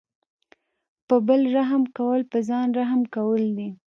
[1.07, 3.69] په بل رحم کول په ځان رحم کول دي.